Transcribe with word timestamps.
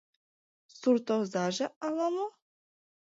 Суртозаже 0.77 1.65
ала-мо? 1.87 2.27